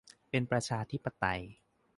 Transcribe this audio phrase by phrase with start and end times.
[0.29, 1.41] เป็นประชาธิปไตย